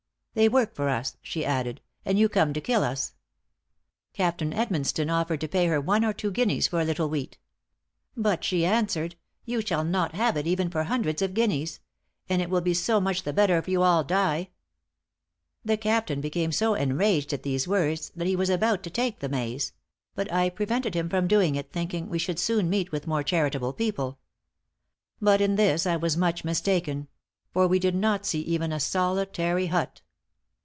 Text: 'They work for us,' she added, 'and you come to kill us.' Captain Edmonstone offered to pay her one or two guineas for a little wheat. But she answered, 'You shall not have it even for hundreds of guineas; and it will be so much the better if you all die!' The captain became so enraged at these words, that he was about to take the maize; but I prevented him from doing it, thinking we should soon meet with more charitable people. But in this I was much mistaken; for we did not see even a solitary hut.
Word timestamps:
'They 0.33 0.47
work 0.47 0.73
for 0.73 0.87
us,' 0.87 1.17
she 1.21 1.43
added, 1.43 1.81
'and 2.05 2.17
you 2.17 2.29
come 2.29 2.53
to 2.53 2.61
kill 2.61 2.85
us.' 2.85 3.15
Captain 4.13 4.53
Edmonstone 4.53 5.09
offered 5.09 5.41
to 5.41 5.47
pay 5.49 5.67
her 5.67 5.81
one 5.81 6.05
or 6.05 6.13
two 6.13 6.31
guineas 6.31 6.69
for 6.69 6.79
a 6.79 6.85
little 6.85 7.09
wheat. 7.09 7.37
But 8.15 8.45
she 8.45 8.65
answered, 8.65 9.17
'You 9.43 9.59
shall 9.59 9.83
not 9.83 10.15
have 10.15 10.37
it 10.37 10.47
even 10.47 10.69
for 10.69 10.83
hundreds 10.85 11.21
of 11.21 11.33
guineas; 11.33 11.81
and 12.29 12.41
it 12.41 12.49
will 12.49 12.61
be 12.61 12.73
so 12.73 13.01
much 13.01 13.23
the 13.23 13.33
better 13.33 13.57
if 13.57 13.67
you 13.67 13.83
all 13.83 14.05
die!' 14.05 14.51
The 15.65 15.75
captain 15.75 16.21
became 16.21 16.53
so 16.53 16.75
enraged 16.75 17.33
at 17.33 17.43
these 17.43 17.67
words, 17.67 18.09
that 18.15 18.25
he 18.25 18.37
was 18.37 18.49
about 18.49 18.83
to 18.83 18.89
take 18.89 19.19
the 19.19 19.27
maize; 19.27 19.73
but 20.15 20.31
I 20.31 20.49
prevented 20.49 20.93
him 20.95 21.09
from 21.09 21.27
doing 21.27 21.55
it, 21.55 21.73
thinking 21.73 22.07
we 22.07 22.19
should 22.19 22.39
soon 22.39 22.69
meet 22.69 22.93
with 22.93 23.05
more 23.05 23.21
charitable 23.21 23.73
people. 23.73 24.17
But 25.21 25.41
in 25.41 25.57
this 25.57 25.85
I 25.85 25.97
was 25.97 26.15
much 26.15 26.45
mistaken; 26.45 27.09
for 27.51 27.67
we 27.67 27.79
did 27.79 27.95
not 27.95 28.25
see 28.25 28.39
even 28.43 28.71
a 28.71 28.79
solitary 28.79 29.65
hut. 29.67 29.99